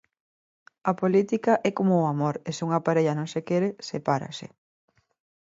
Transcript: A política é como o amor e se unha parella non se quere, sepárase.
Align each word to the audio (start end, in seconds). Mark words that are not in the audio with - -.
A 0.91 0.93
política 1.01 1.53
é 1.69 1.69
como 1.77 1.93
o 1.99 2.09
amor 2.13 2.35
e 2.49 2.49
se 2.55 2.61
unha 2.67 2.83
parella 2.87 3.17
non 3.19 3.27
se 3.33 3.41
quere, 3.47 3.69
sepárase. 3.89 4.47